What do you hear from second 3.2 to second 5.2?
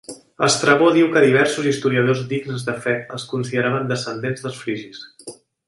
consideraven descendents dels frigis.